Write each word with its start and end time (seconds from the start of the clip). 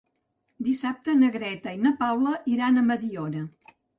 Dissabte 0.67 1.13
na 1.17 1.29
Greta 1.35 1.75
i 1.77 1.83
na 1.83 1.93
Paula 2.01 2.33
iran 2.55 2.79
a 2.83 2.87
Mediona. 2.91 3.45